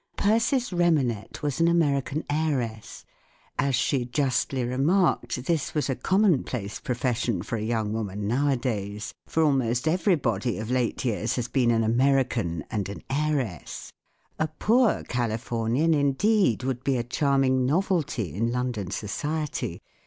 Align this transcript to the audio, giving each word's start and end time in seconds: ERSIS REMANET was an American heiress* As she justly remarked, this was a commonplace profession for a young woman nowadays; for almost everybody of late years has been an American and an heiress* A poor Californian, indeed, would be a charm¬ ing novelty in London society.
ERSIS 0.25 0.73
REMANET 0.73 1.43
was 1.43 1.61
an 1.61 1.67
American 1.67 2.23
heiress* 2.27 3.05
As 3.59 3.75
she 3.75 4.03
justly 4.03 4.63
remarked, 4.63 5.43
this 5.45 5.75
was 5.75 5.91
a 5.91 5.95
commonplace 5.95 6.79
profession 6.79 7.43
for 7.43 7.55
a 7.55 7.61
young 7.61 7.93
woman 7.93 8.27
nowadays; 8.27 9.13
for 9.27 9.43
almost 9.43 9.87
everybody 9.87 10.57
of 10.57 10.71
late 10.71 11.05
years 11.05 11.35
has 11.35 11.47
been 11.47 11.69
an 11.69 11.83
American 11.83 12.65
and 12.71 12.89
an 12.89 13.03
heiress* 13.11 13.93
A 14.39 14.47
poor 14.47 15.03
Californian, 15.03 15.93
indeed, 15.93 16.63
would 16.63 16.83
be 16.83 16.97
a 16.97 17.03
charm¬ 17.03 17.45
ing 17.45 17.67
novelty 17.67 18.33
in 18.33 18.51
London 18.51 18.89
society. 18.89 19.83